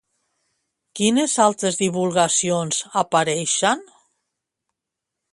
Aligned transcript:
Quines 0.99 1.33
altres 1.43 1.77
divulgacions 1.81 2.79
apareixen? 3.01 3.85